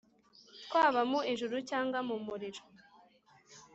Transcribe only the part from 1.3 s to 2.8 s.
ijuru cg mumuriro